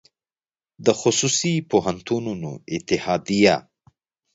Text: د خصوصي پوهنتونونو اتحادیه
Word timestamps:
د 0.85 0.87
خصوصي 0.99 1.55
پوهنتونونو 1.71 2.49
اتحادیه 2.75 3.55